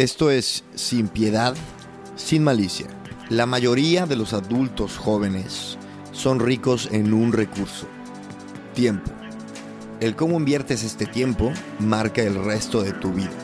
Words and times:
Esto 0.00 0.30
es 0.30 0.64
Sin 0.76 1.08
Piedad, 1.08 1.54
Sin 2.16 2.42
Malicia. 2.42 2.86
La 3.28 3.44
mayoría 3.44 4.06
de 4.06 4.16
los 4.16 4.32
adultos 4.32 4.96
jóvenes 4.96 5.76
son 6.12 6.40
ricos 6.40 6.88
en 6.90 7.12
un 7.12 7.34
recurso, 7.34 7.86
tiempo. 8.74 9.10
El 10.00 10.16
cómo 10.16 10.38
inviertes 10.38 10.84
este 10.84 11.04
tiempo 11.04 11.52
marca 11.80 12.22
el 12.22 12.42
resto 12.42 12.82
de 12.82 12.94
tu 12.94 13.12
vida. 13.12 13.36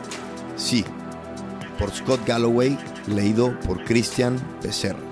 Sí, 0.57 0.83
por 1.79 1.95
Scott 1.95 2.27
Galloway, 2.27 2.79
leído 3.07 3.61
por 3.61 3.85
Christian 3.85 4.41
Becerra. 4.63 5.05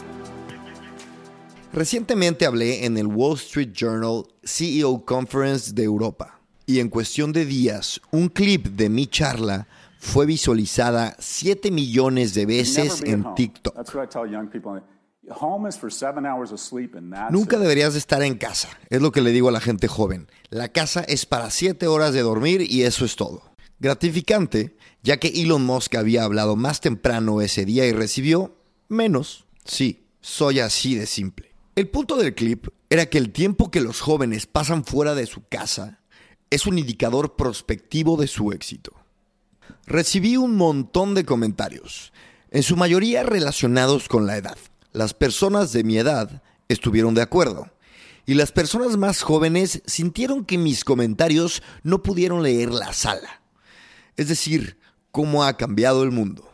Recientemente 1.75 2.47
hablé 2.47 2.87
en 2.87 2.97
el 2.97 3.07
Wall 3.07 3.37
Street 3.37 3.73
Journal 3.75 4.23
CEO 4.43 5.05
Conference 5.05 5.75
de 5.75 5.85
Europa 5.85 6.41
y 6.65 6.81
en 6.81 6.89
cuestión 6.89 7.35
de 7.35 7.45
días 7.45 8.01
un 8.13 8.31
clip 8.31 8.65
de 8.69 8.89
mi 8.89 9.07
charla 9.07 9.69
fue 10.05 10.27
visualizada 10.27 11.17
7 11.19 11.71
millones 11.71 12.35
de 12.35 12.45
veces 12.45 13.03
en 13.05 13.35
TikTok. 13.35 13.75
Nunca 17.31 17.59
deberías 17.59 17.95
de 17.95 17.99
estar 17.99 18.23
en 18.23 18.37
casa, 18.37 18.69
es 18.91 19.01
lo 19.01 19.11
que 19.11 19.23
le 19.23 19.31
digo 19.31 19.49
a 19.49 19.53
la 19.53 19.61
gente 19.61 19.89
joven. 19.89 20.29
La 20.51 20.69
casa 20.69 21.01
es 21.01 21.25
para 21.25 21.51
7 21.51 21.87
horas 21.87 22.13
de 22.13 22.21
dormir 22.21 22.61
y 22.61 22.83
eso 22.83 23.07
es 23.07 23.17
todo. 23.17 23.43
Gratificante, 23.81 24.77
ya 25.03 25.17
que 25.17 25.29
Elon 25.29 25.65
Musk 25.65 25.95
había 25.95 26.25
hablado 26.25 26.55
más 26.55 26.83
temprano 26.83 27.41
ese 27.41 27.65
día 27.65 27.87
y 27.87 27.93
recibió 27.93 28.55
menos. 28.89 29.47
Sí, 29.65 30.07
soy 30.21 30.61
así 30.61 30.95
de 30.95 31.07
simple. 31.07 31.55
El 31.75 31.89
punto 31.89 32.17
del 32.17 32.35
clip 32.35 32.69
era 32.91 33.07
que 33.07 33.19
el 33.19 33.33
tiempo 33.33 33.71
que 33.71 33.81
los 33.81 34.03
jóvenes 34.03 34.47
pasan 34.47 34.85
fuera 34.85 35.15
de 35.15 35.27
su 35.27 35.49
casa 35.49 36.03
es 36.51 36.67
un 36.67 36.79
indicador 36.79 37.37
prospectivo 37.37 38.19
de 38.19 38.27
su 38.27 38.53
éxito. 38.53 39.04
Recibí 39.87 40.37
un 40.37 40.57
montón 40.57 41.15
de 41.15 41.25
comentarios, 41.25 42.13
en 42.51 42.63
su 42.63 42.77
mayoría 42.77 43.23
relacionados 43.23 44.09
con 44.09 44.27
la 44.27 44.37
edad. 44.37 44.57
Las 44.93 45.15
personas 45.15 45.73
de 45.73 45.85
mi 45.85 45.99
edad 45.99 46.43
estuvieron 46.69 47.15
de 47.15 47.23
acuerdo, 47.23 47.71
y 48.27 48.35
las 48.35 48.53
personas 48.53 48.97
más 48.97 49.23
jóvenes 49.23 49.83
sintieron 49.87 50.45
que 50.45 50.57
mis 50.57 50.85
comentarios 50.85 51.63
no 51.83 52.03
pudieron 52.03 52.43
leer 52.43 52.71
la 52.71 52.93
sala. 52.93 53.43
Es 54.17 54.29
decir, 54.29 54.79
cómo 55.11 55.45
ha 55.45 55.57
cambiado 55.57 56.03
el 56.03 56.11
mundo. 56.11 56.51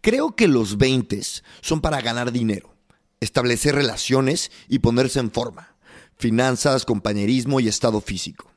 Creo 0.00 0.34
que 0.36 0.48
los 0.48 0.78
20 0.78 1.20
son 1.60 1.80
para 1.80 2.00
ganar 2.00 2.32
dinero 2.32 2.76
establecer 3.20 3.74
relaciones 3.74 4.50
y 4.68 4.80
ponerse 4.80 5.20
en 5.20 5.30
forma, 5.30 5.74
finanzas, 6.16 6.84
compañerismo 6.84 7.60
y 7.60 7.68
estado 7.68 8.00
físico. 8.00 8.50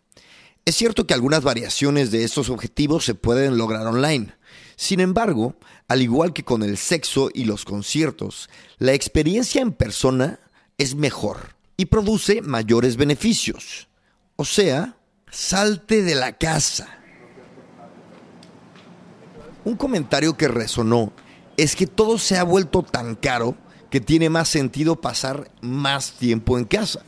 Es 0.69 0.75
cierto 0.75 1.07
que 1.07 1.15
algunas 1.15 1.41
variaciones 1.41 2.11
de 2.11 2.23
estos 2.23 2.51
objetivos 2.51 3.03
se 3.03 3.15
pueden 3.15 3.57
lograr 3.57 3.87
online. 3.87 4.35
Sin 4.75 4.99
embargo, 4.99 5.55
al 5.87 6.03
igual 6.03 6.31
que 6.31 6.43
con 6.43 6.61
el 6.61 6.77
sexo 6.77 7.31
y 7.33 7.45
los 7.45 7.65
conciertos, 7.65 8.51
la 8.77 8.93
experiencia 8.93 9.63
en 9.63 9.71
persona 9.71 10.39
es 10.77 10.93
mejor 10.93 11.55
y 11.75 11.85
produce 11.85 12.43
mayores 12.43 12.97
beneficios. 12.97 13.87
O 14.35 14.45
sea, 14.45 14.95
salte 15.31 16.03
de 16.03 16.13
la 16.13 16.37
casa. 16.37 16.99
Un 19.65 19.75
comentario 19.75 20.37
que 20.37 20.47
resonó 20.47 21.13
es 21.57 21.75
que 21.75 21.87
todo 21.87 22.19
se 22.19 22.37
ha 22.37 22.43
vuelto 22.43 22.83
tan 22.83 23.15
caro 23.15 23.57
que 23.89 24.01
tiene 24.01 24.29
más 24.29 24.49
sentido 24.49 25.01
pasar 25.01 25.49
más 25.61 26.11
tiempo 26.11 26.59
en 26.59 26.65
casa. 26.65 27.03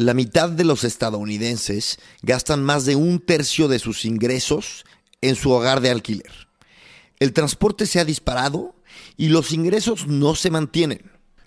La 0.00 0.14
mitad 0.14 0.48
de 0.48 0.64
los 0.64 0.84
estadounidenses 0.84 1.98
gastan 2.22 2.62
más 2.62 2.86
de 2.86 2.96
un 2.96 3.20
tercio 3.20 3.68
de 3.68 3.78
sus 3.78 4.06
ingresos 4.06 4.86
en 5.20 5.36
su 5.36 5.50
hogar 5.50 5.82
de 5.82 5.90
alquiler. 5.90 6.48
El 7.18 7.34
transporte 7.34 7.84
se 7.84 8.00
ha 8.00 8.06
disparado 8.06 8.74
y 9.18 9.28
los 9.28 9.52
ingresos 9.52 10.06
no 10.06 10.34
se 10.36 10.50
mantienen. 10.50 11.02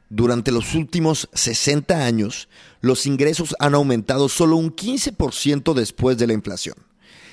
Durante 0.09 0.51
los 0.51 0.75
últimos 0.75 1.29
60 1.33 2.05
años, 2.05 2.47
los 2.79 3.07
ingresos 3.07 3.55
han 3.57 3.73
aumentado 3.73 4.29
solo 4.29 4.57
un 4.57 4.75
15% 4.75 5.73
después 5.73 6.19
de 6.19 6.27
la 6.27 6.33
inflación. 6.33 6.75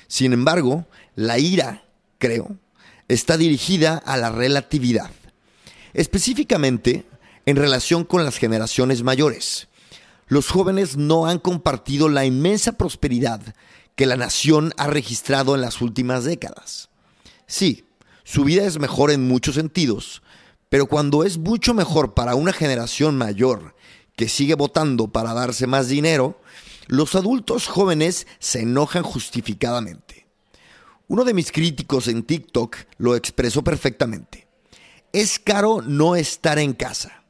Sin 0.07 0.33
embargo, 0.33 0.87
la 1.13 1.37
ira, 1.37 1.85
creo, 2.17 2.57
está 3.07 3.37
dirigida 3.37 3.97
a 3.97 4.17
la 4.17 4.31
relatividad. 4.31 5.11
Específicamente, 5.93 7.05
en 7.45 7.57
relación 7.57 8.05
con 8.05 8.25
las 8.25 8.37
generaciones 8.37 9.03
mayores. 9.03 9.67
Los 10.31 10.47
jóvenes 10.47 10.95
no 10.95 11.25
han 11.25 11.39
compartido 11.39 12.07
la 12.07 12.23
inmensa 12.23 12.77
prosperidad 12.77 13.41
que 13.97 14.05
la 14.05 14.15
nación 14.15 14.71
ha 14.77 14.87
registrado 14.87 15.55
en 15.55 15.59
las 15.59 15.81
últimas 15.81 16.23
décadas. 16.23 16.87
Sí, 17.47 17.83
su 18.23 18.45
vida 18.45 18.63
es 18.63 18.79
mejor 18.79 19.11
en 19.11 19.27
muchos 19.27 19.55
sentidos, 19.55 20.21
pero 20.69 20.85
cuando 20.85 21.25
es 21.25 21.37
mucho 21.37 21.73
mejor 21.73 22.13
para 22.13 22.35
una 22.35 22.53
generación 22.53 23.17
mayor 23.17 23.75
que 24.15 24.29
sigue 24.29 24.55
votando 24.55 25.09
para 25.09 25.33
darse 25.33 25.67
más 25.67 25.89
dinero, 25.89 26.39
los 26.87 27.15
adultos 27.15 27.67
jóvenes 27.67 28.25
se 28.39 28.61
enojan 28.61 29.03
justificadamente. 29.03 30.27
Uno 31.09 31.25
de 31.25 31.33
mis 31.33 31.51
críticos 31.51 32.07
en 32.07 32.23
TikTok 32.23 32.77
lo 32.99 33.17
expresó 33.17 33.65
perfectamente. 33.65 34.47
Es 35.11 35.39
caro 35.39 35.81
no 35.81 36.15
estar 36.15 36.57
en 36.57 36.71
casa. 36.71 37.25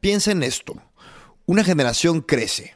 Piensa 0.00 0.32
en 0.32 0.42
esto. 0.42 0.82
Una 1.48 1.62
generación 1.62 2.22
crece, 2.22 2.74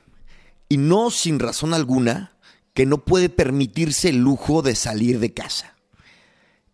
y 0.69 0.77
no 0.77 1.11
sin 1.11 1.41
razón 1.41 1.75
alguna, 1.75 2.37
que 2.73 2.87
no 2.87 3.05
puede 3.05 3.29
permitirse 3.29 4.11
el 4.11 4.19
lujo 4.19 4.63
de 4.63 4.77
salir 4.77 5.19
de 5.19 5.35
casa. 5.35 5.75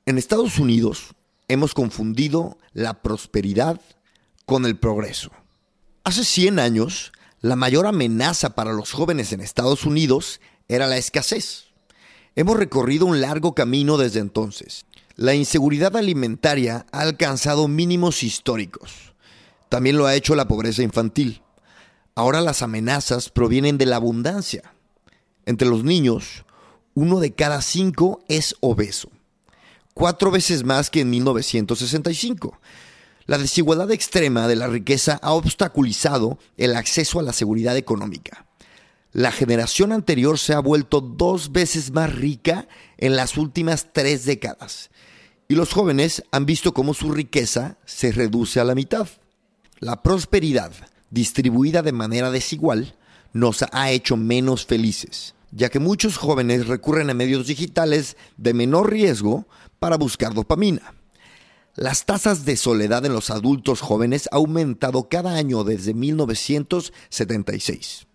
En 0.05 0.19
Estados 0.19 0.59
Unidos 0.59 1.15
hemos 1.49 1.73
confundido 1.73 2.59
la 2.75 3.01
prosperidad 3.01 3.81
con 4.45 4.67
el 4.67 4.79
progreso. 4.79 5.31
Hace 6.05 6.27
100 6.27 6.59
años, 6.59 7.13
la 7.41 7.57
mayor 7.57 7.87
amenaza 7.87 8.55
para 8.55 8.75
los 8.75 8.93
jóvenes 8.93 9.33
en 9.33 9.41
Estados 9.41 9.87
Unidos 9.87 10.43
era 10.69 10.87
la 10.87 10.99
escasez. 10.99 11.69
Hemos 12.35 12.59
recorrido 12.59 13.07
un 13.07 13.23
largo 13.23 13.55
camino 13.55 13.97
desde 13.97 14.21
entonces. 14.21 14.85
La 15.15 15.35
inseguridad 15.35 15.97
alimentaria 15.97 16.85
ha 16.93 17.01
alcanzado 17.01 17.69
mínimos 17.69 18.23
históricos. 18.23 19.15
También 19.71 19.97
lo 19.97 20.05
ha 20.05 20.15
hecho 20.15 20.35
la 20.35 20.47
pobreza 20.47 20.83
infantil. 20.83 21.41
Ahora 22.19 22.41
las 22.41 22.63
amenazas 22.63 23.29
provienen 23.29 23.77
de 23.77 23.85
la 23.85 23.97
abundancia. 23.97 24.73
Entre 25.45 25.69
los 25.69 25.85
niños, 25.85 26.47
uno 26.95 27.21
de 27.21 27.35
cada 27.35 27.61
cinco 27.61 28.25
es 28.27 28.57
obeso, 28.61 29.11
cuatro 29.93 30.31
veces 30.31 30.65
más 30.65 30.89
que 30.89 31.03
en 31.03 31.11
1965. 31.11 32.59
La 33.27 33.37
desigualdad 33.37 33.91
extrema 33.91 34.49
de 34.49 34.57
la 34.57 34.67
riqueza 34.67 35.19
ha 35.23 35.35
obstaculizado 35.35 36.39
el 36.57 36.75
acceso 36.75 37.21
a 37.21 37.23
la 37.23 37.35
seguridad 37.35 37.77
económica. 37.77 38.47
La 39.13 39.31
generación 39.31 39.93
anterior 39.93 40.39
se 40.39 40.55
ha 40.55 40.61
vuelto 40.61 41.03
dos 41.03 41.53
veces 41.53 41.91
más 41.91 42.15
rica 42.15 42.67
en 42.97 43.15
las 43.15 43.37
últimas 43.37 43.93
tres 43.93 44.25
décadas 44.25 44.89
y 45.49 45.55
los 45.55 45.71
jóvenes 45.75 46.25
han 46.33 46.47
visto 46.47 46.73
cómo 46.73 46.95
su 46.95 47.13
riqueza 47.13 47.77
se 47.85 48.11
reduce 48.11 48.59
a 48.59 48.65
la 48.65 48.75
mitad. 48.75 49.07
La 49.81 50.03
prosperidad, 50.03 50.73
distribuida 51.11 51.83
de 51.83 51.93
manera 51.93 52.31
desigual, 52.31 52.95
nos 53.33 53.65
ha 53.73 53.91
hecho 53.91 54.17
menos 54.17 54.67
felices, 54.67 55.35
ya 55.51 55.69
que 55.69 55.79
muchos 55.79 56.17
jóvenes 56.17 56.67
recurren 56.67 57.11
a 57.11 57.15
medios 57.15 57.47
digitales 57.47 58.17
de 58.37 58.55
menor 58.55 58.91
riesgo 58.91 59.47
para 59.79 59.97
buscar 59.97 60.35
dopamina. 60.35 60.95
Las 61.75 62.07
tasas 62.07 62.47
de 62.47 62.57
soledad 62.57 63.05
en 63.05 63.13
los 63.13 63.29
adultos 63.29 63.83
jóvenes 63.83 64.31
ha 64.33 64.37
aumentado 64.37 65.11
cada 65.11 65.37
año 65.37 65.63
desde 65.63 65.93
1976. 65.93 68.07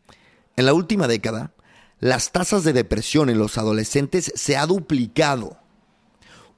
En 0.56 0.66
la 0.66 0.74
última 0.74 1.08
década, 1.08 1.54
las 2.00 2.32
tasas 2.32 2.64
de 2.64 2.74
depresión 2.74 3.30
en 3.30 3.38
los 3.38 3.60
adolescentes 3.60 4.34
se 4.36 4.58
ha 4.58 4.66
duplicado. 4.66 5.60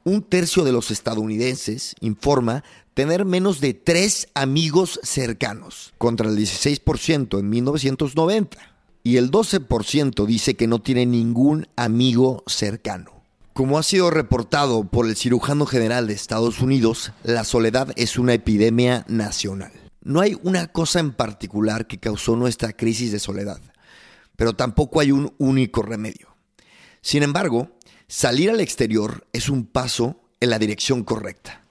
Un 0.06 0.24
tercio 0.24 0.64
de 0.64 0.72
los 0.72 0.92
estadounidenses, 0.92 1.96
informa, 2.00 2.64
tener 2.94 3.26
menos 3.26 3.60
de 3.60 3.74
tres 3.74 4.30
amigos 4.34 5.00
cercanos, 5.04 5.94
contra 5.98 6.30
el 6.30 6.38
16% 6.38 7.40
en 7.40 7.50
1990. 7.50 8.58
Y 9.04 9.18
el 9.18 9.32
12% 9.32 10.26
dice 10.26 10.56
que 10.56 10.68
no 10.68 10.82
tiene 10.82 11.06
ningún 11.06 11.68
amigo 11.76 12.44
cercano. 12.48 13.12
Como 13.54 13.78
ha 13.78 13.84
sido 13.84 14.10
reportado 14.10 14.86
por 14.86 15.08
el 15.08 15.16
cirujano 15.16 15.66
general 15.66 16.08
de 16.08 16.14
Estados 16.14 16.62
Unidos, 16.62 17.12
la 17.24 17.44
soledad 17.44 17.92
es 17.98 18.18
una 18.18 18.34
epidemia 18.34 19.06
nacional. 19.08 19.72
No 20.04 20.22
hay 20.22 20.38
una 20.42 20.68
cosa 20.68 21.00
en 21.00 21.12
particular 21.12 21.86
que 21.86 22.00
causó 22.00 22.36
nuestra 22.36 22.74
crisis 22.74 23.12
de 23.12 23.20
soledad, 23.20 23.62
pero 24.36 24.54
tampoco 24.54 25.02
hay 25.02 25.12
un 25.12 25.34
único 25.38 25.82
remedio. 25.82 26.36
Sin 27.02 27.22
embargo, 27.22 27.70
salir 28.08 28.50
al 28.50 28.60
exterior 28.60 29.28
es 29.34 29.50
un 29.50 29.66
paso 29.66 30.22
en 30.40 30.50
la 30.50 30.60
dirección 30.60 31.04
correcta. 31.04 31.63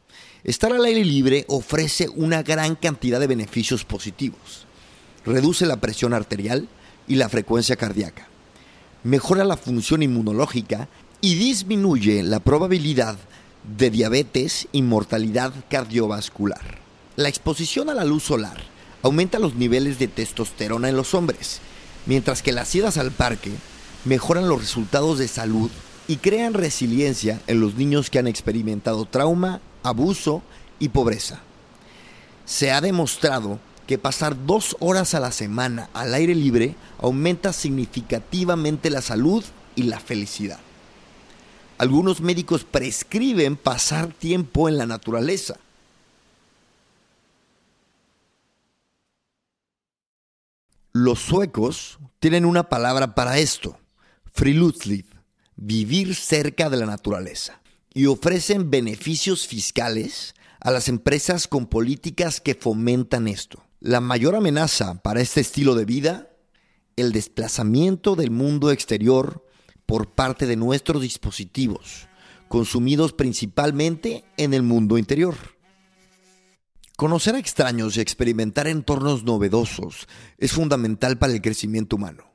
Estar 0.45 0.73
al 0.73 0.85
aire 0.85 1.05
libre 1.05 1.45
ofrece 1.47 2.09
una 2.09 2.43
gran 2.43 2.75
cantidad 2.75 3.21
de 3.21 3.29
beneficios 3.29 3.85
positivos. 3.85 4.67
Reduce 5.25 5.67
la 5.67 5.77
presión 5.77 6.13
arterial 6.13 6.69
y 7.07 7.15
la 7.15 7.29
frecuencia 7.29 7.77
cardíaca. 7.77 8.27
Mejora 9.05 9.45
la 9.45 9.57
función 9.57 10.03
inmunológica 10.03 10.89
y 11.21 11.37
disminuye 11.37 12.25
la 12.25 12.41
probabilidad 12.41 13.17
de 13.79 13.91
diabetes 13.91 14.67
y 14.73 14.83
mortalidad 14.83 15.53
cardiovascular. 15.71 16.81
La 17.15 17.29
exposición 17.29 17.89
a 17.89 17.95
la 17.95 18.05
luz 18.05 18.25
solar 18.25 18.61
aumenta 19.03 19.39
los 19.39 19.55
niveles 19.55 20.01
de 20.01 20.09
testosterona 20.09 20.89
en 20.89 20.97
los 20.97 21.15
hombres, 21.15 21.61
mientras 22.05 22.43
que 22.43 22.51
las 22.51 22.75
idas 22.75 22.97
al 22.99 23.13
parque 23.13 23.53
mejoran 24.05 24.49
los 24.49 24.61
resultados 24.61 25.21
de 25.21 25.29
salud 25.29 25.71
y 26.09 26.17
crean 26.17 26.55
resiliencia 26.55 27.41
en 27.47 27.61
los 27.61 27.77
niños 27.77 28.11
que 28.11 28.19
han 28.19 28.27
experimentado 28.27 29.05
trauma, 29.05 29.61
abuso 29.83 30.43
y 30.79 30.89
pobreza. 30.89 31.41
Se 32.45 32.73
ha 32.73 32.81
demostrado 32.81 33.59
que 33.87 33.99
pasar 33.99 34.47
dos 34.47 34.77
horas 34.81 35.15
a 35.15 35.21
la 35.21 35.33
semana 35.33 35.91
al 35.93 36.15
aire 36.15 36.35
libre 36.35 36.75
aumenta 36.99 37.53
significativamente 37.53 38.91
la 38.91 39.03
salud 39.03 39.45
y 39.75 39.85
la 39.85 40.01
felicidad. 40.01 40.61
Algunos 41.79 42.21
médicos 42.21 42.65
prescriben 42.65 43.57
pasar 43.57 44.13
tiempo 44.13 44.69
en 44.69 44.79
la 44.79 44.87
naturaleza. 44.87 45.57
Los 50.93 51.21
suecos 51.21 51.99
tienen 52.21 52.45
una 52.45 52.69
palabra 52.69 53.15
para 53.15 53.39
esto, 53.39 53.79
friluftsliv, 54.33 55.07
vivir 55.57 56.15
cerca 56.15 56.69
de 56.69 56.77
la 56.77 56.87
naturaleza, 56.87 57.62
y 57.95 58.07
ofrecen 58.07 58.71
beneficios 58.71 59.47
fiscales 59.47 60.35
a 60.61 60.71
las 60.71 60.89
empresas 60.89 61.49
con 61.49 61.67
políticas 61.67 62.41
que 62.41 62.55
fomentan 62.55 63.29
esto. 63.29 63.65
La 63.81 64.01
mayor 64.01 64.37
amenaza 64.37 65.03
para 65.03 65.21
este 65.21 65.41
estilo 65.41 65.75
de 65.75 65.85
vida, 65.85 66.31
el 66.97 67.13
desplazamiento 67.13 68.15
del 68.15 68.31
mundo 68.31 68.71
exterior 68.71 69.45
por 69.87 70.15
parte 70.15 70.47
de 70.47 70.57
nuestros 70.57 71.03
dispositivos, 71.03 72.09
consumidos 72.49 73.13
principalmente 73.13 74.25
en 74.37 74.55
el 74.55 74.63
mundo 74.63 74.99
interior. 74.99 75.35
Conocer 76.97 77.35
a 77.35 77.39
extraños 77.39 77.97
y 77.97 78.01
experimentar 78.01 78.69
entornos 78.69 79.25
novedosos 79.25 80.07
es 80.39 80.53
fundamental 80.53 81.19
para 81.19 81.33
el 81.33 81.43
crecimiento 81.43 81.97
humano. 81.97 82.32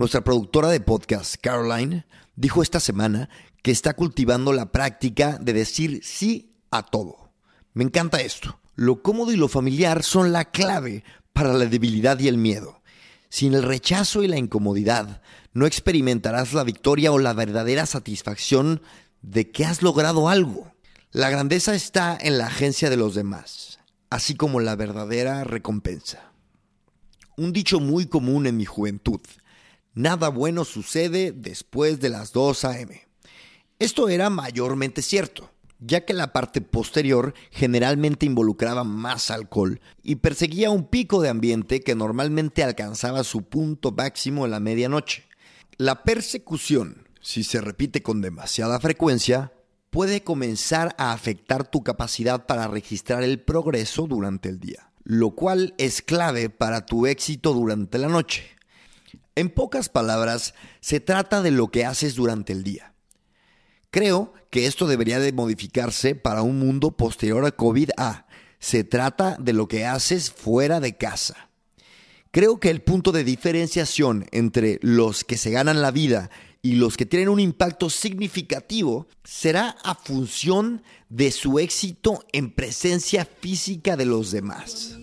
Nuestra 0.00 0.24
productora 0.24 0.68
de 0.68 0.80
podcast, 0.80 1.34
Caroline, 1.42 2.06
dijo 2.34 2.62
esta 2.62 2.80
semana 2.80 3.28
que 3.62 3.70
está 3.70 3.92
cultivando 3.92 4.54
la 4.54 4.72
práctica 4.72 5.36
de 5.38 5.52
decir 5.52 6.00
sí 6.02 6.56
a 6.70 6.84
todo. 6.84 7.34
Me 7.74 7.84
encanta 7.84 8.22
esto. 8.22 8.58
Lo 8.76 9.02
cómodo 9.02 9.30
y 9.30 9.36
lo 9.36 9.46
familiar 9.46 10.02
son 10.02 10.32
la 10.32 10.46
clave 10.46 11.04
para 11.34 11.52
la 11.52 11.66
debilidad 11.66 12.18
y 12.18 12.28
el 12.28 12.38
miedo. 12.38 12.80
Sin 13.28 13.52
el 13.52 13.62
rechazo 13.62 14.22
y 14.22 14.26
la 14.26 14.38
incomodidad, 14.38 15.20
no 15.52 15.66
experimentarás 15.66 16.54
la 16.54 16.64
victoria 16.64 17.12
o 17.12 17.18
la 17.18 17.34
verdadera 17.34 17.84
satisfacción 17.84 18.80
de 19.20 19.50
que 19.50 19.66
has 19.66 19.82
logrado 19.82 20.30
algo. 20.30 20.72
La 21.10 21.28
grandeza 21.28 21.74
está 21.74 22.16
en 22.18 22.38
la 22.38 22.46
agencia 22.46 22.88
de 22.88 22.96
los 22.96 23.14
demás, 23.14 23.80
así 24.08 24.34
como 24.34 24.60
la 24.60 24.76
verdadera 24.76 25.44
recompensa. 25.44 26.32
Un 27.36 27.52
dicho 27.52 27.80
muy 27.80 28.06
común 28.06 28.46
en 28.46 28.56
mi 28.56 28.64
juventud, 28.64 29.20
nada 29.94 30.28
bueno 30.28 30.64
sucede 30.64 31.32
después 31.32 32.00
de 32.00 32.08
las 32.08 32.32
2 32.32 32.64
a.m. 32.64 33.00
Esto 33.78 34.08
era 34.08 34.30
mayormente 34.30 35.02
cierto, 35.02 35.50
ya 35.78 36.04
que 36.04 36.12
la 36.12 36.32
parte 36.32 36.60
posterior 36.60 37.34
generalmente 37.50 38.26
involucraba 38.26 38.84
más 38.84 39.30
alcohol 39.30 39.80
y 40.02 40.16
perseguía 40.16 40.70
un 40.70 40.84
pico 40.86 41.22
de 41.22 41.30
ambiente 41.30 41.80
que 41.80 41.94
normalmente 41.94 42.62
alcanzaba 42.62 43.24
su 43.24 43.42
punto 43.42 43.90
máximo 43.92 44.44
en 44.44 44.50
la 44.50 44.60
medianoche. 44.60 45.24
La 45.78 46.02
persecución, 46.02 47.08
si 47.22 47.42
se 47.42 47.60
repite 47.60 48.02
con 48.02 48.20
demasiada 48.20 48.78
frecuencia, 48.80 49.52
puede 49.88 50.22
comenzar 50.22 50.94
a 50.98 51.12
afectar 51.12 51.66
tu 51.66 51.82
capacidad 51.82 52.46
para 52.46 52.68
registrar 52.68 53.22
el 53.22 53.40
progreso 53.40 54.06
durante 54.06 54.50
el 54.50 54.60
día, 54.60 54.92
lo 55.04 55.30
cual 55.30 55.74
es 55.78 56.02
clave 56.02 56.50
para 56.50 56.86
tu 56.86 57.06
éxito 57.06 57.54
durante 57.54 57.98
la 57.98 58.08
noche. 58.08 58.59
En 59.34 59.48
pocas 59.50 59.88
palabras, 59.88 60.54
se 60.80 61.00
trata 61.00 61.42
de 61.42 61.50
lo 61.50 61.68
que 61.68 61.84
haces 61.84 62.14
durante 62.14 62.52
el 62.52 62.62
día. 62.62 62.94
Creo 63.90 64.32
que 64.50 64.66
esto 64.66 64.86
debería 64.86 65.18
de 65.18 65.32
modificarse 65.32 66.14
para 66.14 66.42
un 66.42 66.58
mundo 66.58 66.92
posterior 66.92 67.44
a 67.44 67.50
COVID-A. 67.50 68.26
Se 68.58 68.84
trata 68.84 69.36
de 69.38 69.52
lo 69.52 69.68
que 69.68 69.86
haces 69.86 70.30
fuera 70.30 70.80
de 70.80 70.96
casa. 70.96 71.50
Creo 72.30 72.60
que 72.60 72.70
el 72.70 72.82
punto 72.82 73.10
de 73.10 73.24
diferenciación 73.24 74.26
entre 74.30 74.78
los 74.82 75.24
que 75.24 75.36
se 75.36 75.50
ganan 75.50 75.82
la 75.82 75.90
vida 75.90 76.30
y 76.62 76.74
los 76.74 76.96
que 76.96 77.06
tienen 77.06 77.28
un 77.28 77.40
impacto 77.40 77.90
significativo 77.90 79.08
será 79.24 79.76
a 79.82 79.94
función 79.94 80.82
de 81.08 81.32
su 81.32 81.58
éxito 81.58 82.24
en 82.32 82.52
presencia 82.52 83.24
física 83.24 83.96
de 83.96 84.04
los 84.04 84.30
demás. 84.30 84.96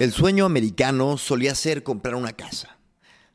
El 0.00 0.12
sueño 0.12 0.46
americano 0.46 1.16
solía 1.16 1.54
ser 1.54 1.82
comprar 1.82 2.14
una 2.14 2.32
casa. 2.32 2.78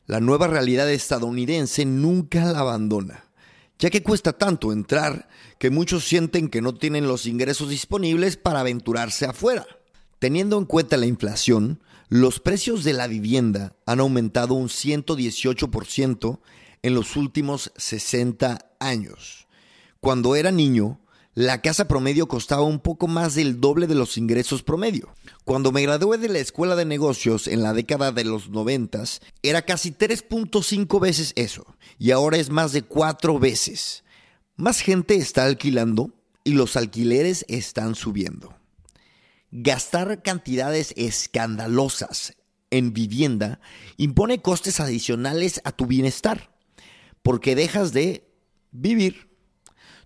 La 0.06 0.20
nueva 0.20 0.48
realidad 0.48 0.92
estadounidense 0.92 1.86
nunca 1.86 2.46
la 2.46 2.60
abandona, 2.60 3.26
ya 3.80 3.90
que 3.90 4.04
cuesta 4.04 4.34
tanto 4.34 4.74
entrar 4.74 5.30
que 5.60 5.70
muchos 5.70 6.04
sienten 6.04 6.50
que 6.50 6.62
no 6.62 6.76
tienen 6.76 7.08
los 7.08 7.26
ingresos 7.26 7.70
disponibles 7.70 8.38
para 8.38 8.60
aventurarse 8.60 9.26
afuera. 9.26 9.66
Teniendo 10.20 10.58
en 10.58 10.66
cuenta 10.66 10.98
la 10.98 11.06
inflación, 11.06 11.82
los 12.10 12.40
precios 12.40 12.84
de 12.84 12.94
la 12.94 13.08
vivienda 13.08 13.76
han 13.86 14.00
aumentado 14.00 14.56
un 14.56 14.68
118% 14.68 16.40
en 16.84 16.94
los 16.94 17.16
últimos 17.16 17.72
60 17.78 18.74
años. 18.80 19.48
Cuando 20.02 20.36
era 20.36 20.52
niño, 20.52 21.00
la 21.36 21.62
casa 21.62 21.86
promedio 21.90 22.30
costaba 22.30 22.62
un 22.62 22.80
poco 22.80 23.10
más 23.10 23.36
del 23.36 23.60
doble 23.60 23.88
de 23.88 23.96
los 23.96 24.18
ingresos 24.18 24.64
promedio. 24.64 25.14
Cuando 25.44 25.74
me 25.74 25.82
gradué 25.82 26.18
de 26.18 26.30
la 26.30 26.40
escuela 26.40 26.78
de 26.78 26.86
negocios 26.86 27.48
en 27.48 27.62
la 27.62 27.74
década 27.74 28.14
de 28.14 28.24
los 28.24 28.48
90, 28.48 29.04
era 29.44 29.62
casi 29.64 29.92
3.5 29.92 31.00
veces 31.02 31.34
eso, 31.36 31.66
y 32.00 32.12
ahora 32.12 32.38
es 32.38 32.50
más 32.50 32.72
de 32.72 32.84
4 32.84 33.38
veces. 33.38 34.06
Más 34.56 34.80
gente 34.80 35.16
está 35.16 35.44
alquilando 35.44 36.14
y 36.46 36.52
los 36.52 36.78
alquileres 36.78 37.44
están 37.50 37.96
subiendo. 37.96 38.56
Gastar 39.52 40.22
cantidades 40.24 40.94
escandalosas 40.96 42.38
en 42.72 42.94
vivienda 42.94 43.60
impone 43.98 44.42
costes 44.42 44.80
adicionales 44.80 45.60
a 45.66 45.74
tu 45.74 45.86
bienestar, 45.86 46.56
porque 47.24 47.56
dejas 47.56 47.92
de 47.92 48.26
vivir. 48.72 49.36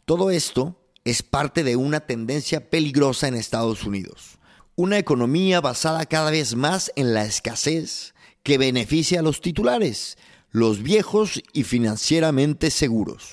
Todo 0.05 0.31
esto 0.31 0.75
es 1.09 1.23
parte 1.23 1.63
de 1.63 1.75
una 1.75 2.01
tendencia 2.01 2.69
peligrosa 2.69 3.27
en 3.27 3.35
Estados 3.35 3.83
Unidos. 3.83 4.39
Una 4.75 4.97
economía 4.97 5.61
basada 5.61 6.05
cada 6.05 6.31
vez 6.31 6.55
más 6.55 6.91
en 6.95 7.13
la 7.13 7.25
escasez 7.25 8.13
que 8.43 8.57
beneficia 8.57 9.19
a 9.19 9.23
los 9.23 9.41
titulares, 9.41 10.17
los 10.51 10.81
viejos 10.81 11.41
y 11.53 11.63
financieramente 11.63 12.71
seguros. 12.71 13.31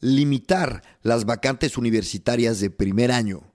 Limitar 0.00 0.82
las 1.02 1.24
vacantes 1.24 1.76
universitarias 1.76 2.60
de 2.60 2.70
primer 2.70 3.10
año 3.10 3.52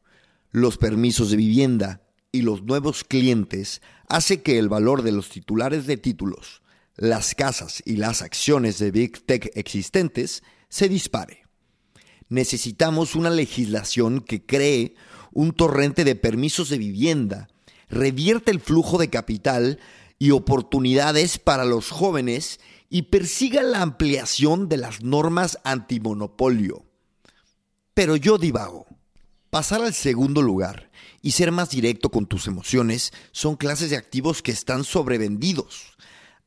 los 0.52 0.78
permisos 0.78 1.32
de 1.32 1.38
vivienda 1.38 2.02
y 2.32 2.42
los 2.42 2.64
nuevos 2.64 3.04
clientes 3.04 3.82
hace 4.08 4.42
que 4.42 4.60
el 4.60 4.70
valor 4.70 5.02
de 5.02 5.12
los 5.12 5.30
titulares 5.30 5.88
de 5.88 5.98
títulos, 5.98 6.62
las 6.96 7.36
casas 7.36 7.82
y 7.86 7.96
las 7.96 8.22
acciones 8.22 8.78
de 8.78 8.92
Big 8.92 9.26
Tech 9.26 9.50
existentes 9.56 10.44
se 10.70 10.90
dispare. 10.90 11.44
Necesitamos 12.32 13.16
una 13.16 13.30
legislación 13.30 14.22
que 14.22 14.46
cree 14.46 14.96
un 15.34 15.52
torrente 15.52 16.06
de 16.06 16.16
permisos 16.16 16.70
de 16.70 16.78
vivienda, 16.78 17.50
revierte 17.90 18.52
el 18.52 18.62
flujo 18.62 18.98
de 18.98 19.10
capital 19.10 19.80
y 20.18 20.32
oportunidades 20.32 21.40
para 21.40 21.66
los 21.66 21.90
jóvenes 21.90 22.62
y 22.90 23.02
persiga 23.02 23.64
la 23.64 23.82
ampliación 23.82 24.70
de 24.70 24.78
las 24.78 25.02
normas 25.04 25.60
antimonopolio. 25.66 26.86
Pero 27.94 28.16
yo 28.16 28.38
divago. 28.38 28.86
Pasar 29.50 29.82
al 29.82 29.94
segundo 29.94 30.42
lugar 30.42 30.90
y 31.22 31.32
ser 31.32 31.52
más 31.52 31.70
directo 31.70 32.12
con 32.12 32.28
tus 32.28 32.48
emociones 32.48 33.12
son 33.34 33.58
clases 33.58 33.90
de 33.90 33.98
activos 33.98 34.42
que 34.42 34.54
están 34.54 34.86
sobrevendidos. 34.86 35.98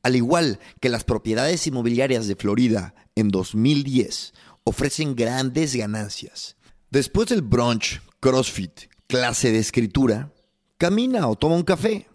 Al 0.01 0.15
igual 0.15 0.59
que 0.81 0.89
las 0.89 1.03
propiedades 1.03 1.67
inmobiliarias 1.67 2.25
de 2.25 2.35
Florida 2.35 2.95
en 3.13 3.29
2010 3.29 4.33
ofrecen 4.65 5.15
grandes 5.15 5.75
ganancias. 5.75 6.57
Después 6.89 7.29
del 7.29 7.41
brunch, 7.41 8.01
CrossFit, 8.19 8.89
clase 9.07 9.51
de 9.51 9.59
escritura, 9.59 10.33
camina 10.77 11.27
o 11.27 11.35
toma 11.35 11.55
un 11.55 11.63
café. 11.63 12.07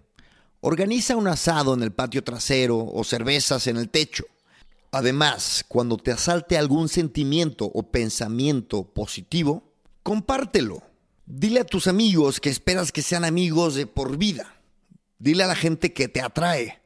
Organiza 0.60 1.16
un 1.16 1.28
asado 1.28 1.72
en 1.72 1.82
el 1.82 1.92
patio 1.92 2.22
trasero 2.22 2.84
o 2.84 3.02
cervezas 3.04 3.66
en 3.66 3.78
el 3.78 3.88
techo. 3.88 4.24
Además, 4.92 5.64
cuando 5.68 5.96
te 5.96 6.10
asalte 6.10 6.58
algún 6.58 6.88
sentimiento 6.88 7.70
o 7.72 7.90
pensamiento 7.90 8.82
positivo, 8.82 9.72
compártelo. 10.02 10.82
Dile 11.24 11.60
a 11.60 11.64
tus 11.64 11.86
amigos 11.86 12.40
que 12.40 12.50
esperas 12.50 12.90
que 12.90 13.02
sean 13.02 13.24
amigos 13.24 13.76
de 13.76 13.86
por 13.86 14.18
vida. 14.18 14.60
Dile 15.18 15.44
a 15.44 15.46
la 15.46 15.54
gente 15.54 15.92
que 15.92 16.08
te 16.08 16.20
atrae. 16.20 16.80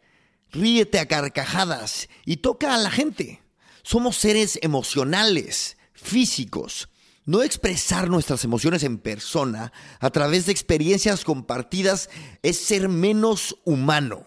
Ríete 0.50 0.99
a 0.99 1.06
carcajadas 1.06 2.09
y 2.26 2.37
toca 2.37 2.75
a 2.75 2.78
la 2.78 2.90
gente. 2.90 3.44
Somos 3.85 4.17
seres 4.17 4.59
emocionales, 4.62 5.76
físicos. 5.93 6.88
No 7.26 7.43
expresar 7.43 8.09
nuestras 8.09 8.43
emociones 8.43 8.83
en 8.83 8.97
persona 8.97 9.75
a 10.00 10.09
través 10.09 10.47
de 10.47 10.53
experiencias 10.53 11.23
compartidas 11.23 12.09
es 12.43 12.59
ser 12.59 12.88
menos 12.88 13.59
humano, 13.64 14.26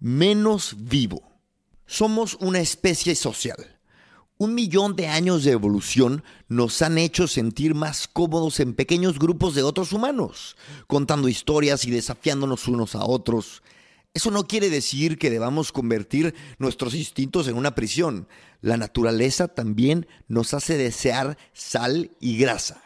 menos 0.00 0.74
vivo. 0.76 1.22
Somos 1.86 2.36
una 2.40 2.58
especie 2.58 3.14
social. 3.14 3.78
Un 4.38 4.56
millón 4.56 4.96
de 4.96 5.06
años 5.06 5.44
de 5.44 5.52
evolución 5.52 6.24
nos 6.48 6.82
han 6.82 6.98
hecho 6.98 7.28
sentir 7.28 7.76
más 7.76 8.08
cómodos 8.08 8.58
en 8.58 8.74
pequeños 8.74 9.20
grupos 9.20 9.54
de 9.54 9.62
otros 9.62 9.92
humanos, 9.92 10.56
contando 10.88 11.28
historias 11.28 11.84
y 11.84 11.92
desafiándonos 11.92 12.66
unos 12.66 12.96
a 12.96 13.04
otros. 13.04 13.62
Eso 14.12 14.30
no 14.30 14.48
quiere 14.48 14.70
decir 14.70 15.18
que 15.18 15.30
debamos 15.30 15.70
convertir 15.70 16.34
nuestros 16.58 16.94
instintos 16.94 17.46
en 17.46 17.56
una 17.56 17.74
prisión. 17.74 18.26
La 18.60 18.76
naturaleza 18.76 19.46
también 19.46 20.08
nos 20.26 20.52
hace 20.52 20.76
desear 20.76 21.38
sal 21.52 22.10
y 22.20 22.36
grasa. 22.36 22.82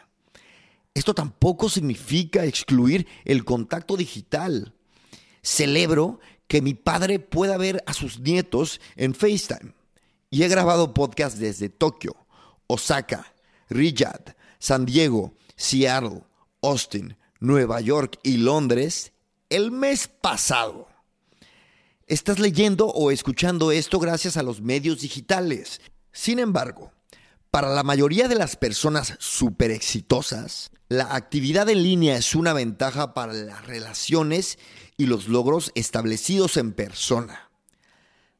Esto 0.93 1.13
tampoco 1.13 1.67
significa 1.67 2.45
excluir 2.45 3.07
el 3.25 3.43
contacto 3.43 3.97
digital. 3.97 4.73
Celebro 5.41 6.19
que 6.47 6.61
mi 6.61 6.73
padre 6.73 7.19
pueda 7.19 7.57
ver 7.57 7.83
a 7.87 7.93
sus 7.93 8.19
nietos 8.19 8.79
en 8.95 9.15
FaceTime. 9.15 9.73
Y 10.29 10.43
he 10.43 10.47
grabado 10.47 10.93
podcasts 10.93 11.39
desde 11.39 11.69
Tokio, 11.69 12.15
Osaka, 12.67 13.33
Riyadh, 13.69 14.35
San 14.59 14.85
Diego, 14.85 15.33
Seattle, 15.55 16.23
Austin, 16.61 17.17
Nueva 17.39 17.81
York 17.81 18.19
y 18.23 18.37
Londres 18.37 19.11
el 19.49 19.71
mes 19.71 20.07
pasado. 20.07 20.94
Estás 22.07 22.37
leyendo 22.37 22.85
o 22.85 23.09
escuchando 23.09 23.71
esto 23.71 23.97
gracias 23.97 24.37
a 24.37 24.43
los 24.43 24.61
medios 24.61 25.01
digitales. 25.01 25.81
Sin 26.11 26.37
embargo, 26.37 26.91
para 27.49 27.73
la 27.73 27.81
mayoría 27.81 28.27
de 28.27 28.35
las 28.35 28.55
personas 28.55 29.15
súper 29.17 29.71
exitosas, 29.71 30.69
la 30.87 31.15
actividad 31.15 31.67
en 31.67 31.81
línea 31.81 32.15
es 32.15 32.35
una 32.35 32.53
ventaja 32.53 33.15
para 33.15 33.33
las 33.33 33.65
relaciones 33.65 34.59
y 34.97 35.07
los 35.07 35.27
logros 35.27 35.71
establecidos 35.73 36.57
en 36.57 36.73
persona. 36.73 37.49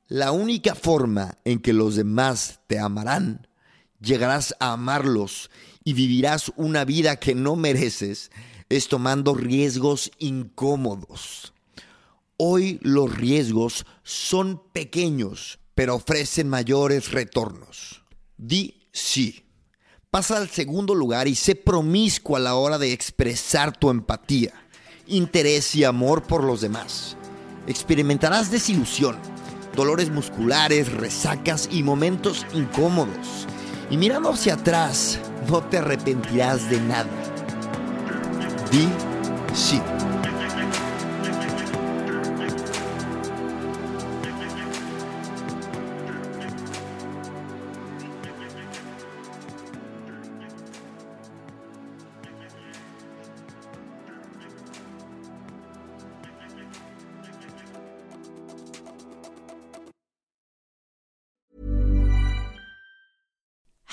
La 0.08 0.32
única 0.32 0.76
forma 0.76 1.40
en 1.44 1.58
que 1.58 1.74
los 1.74 1.96
demás 1.96 2.60
te 2.68 2.78
amarán, 2.78 3.48
llegarás 4.00 4.56
a 4.60 4.74
amarlos 4.74 5.50
y 5.84 5.94
vivirás 5.94 6.52
una 6.56 6.86
vida 6.86 7.16
que 7.16 7.34
no 7.34 7.56
mereces, 7.56 8.30
es 8.70 8.90
tomando 8.90 9.34
riesgos 9.34 10.12
incómodos. 10.20 11.55
Hoy 12.38 12.80
los 12.82 13.16
riesgos 13.16 13.86
son 14.04 14.62
pequeños, 14.74 15.60
pero 15.74 15.96
ofrecen 15.96 16.50
mayores 16.50 17.12
retornos. 17.12 18.04
Di 18.38 18.88
sí. 18.92 19.46
Pasa 20.10 20.38
al 20.38 20.50
segundo 20.50 20.96
lugar 20.96 21.28
y 21.28 21.36
sé 21.36 21.56
promiscuo 21.56 22.38
a 22.38 22.40
la 22.40 22.56
hora 22.56 22.78
de 22.78 22.94
expresar 22.94 23.78
tu 23.78 23.90
empatía 23.90 24.54
interés 25.08 25.76
y 25.76 25.84
amor 25.84 26.24
por 26.24 26.44
los 26.44 26.62
demás. 26.62 27.18
Experimentarás 27.68 28.52
desilusión, 28.52 29.18
dolores 29.76 30.10
musculares, 30.10 30.92
resacas 30.92 31.70
y 31.72 31.84
momentos 31.84 32.46
incómodos. 32.54 33.48
Y 33.90 33.98
mirando 33.98 34.32
hacia 34.32 34.56
atrás, 34.56 35.20
no 35.50 35.64
te 35.64 35.78
arrepentirás 35.78 36.70
de 36.70 36.80
nada. 36.82 37.10
Di 38.72 38.88
sí. 39.54 39.82